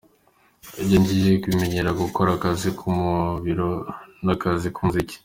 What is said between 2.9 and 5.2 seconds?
mubiro n’akazi k’umuziki.